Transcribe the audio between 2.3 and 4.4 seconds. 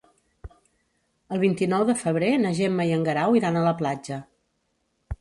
na Gemma i en Guerau iran a la platja.